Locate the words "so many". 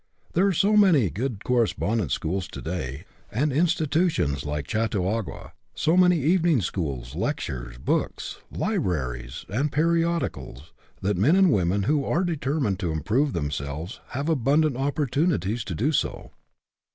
0.51-1.11, 5.75-6.19